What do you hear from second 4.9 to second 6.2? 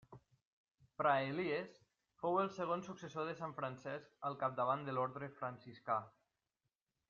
l'orde franciscà.